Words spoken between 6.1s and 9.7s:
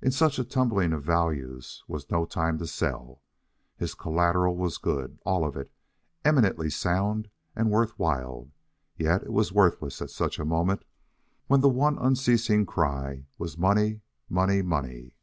eminently sound and worth while; yet it was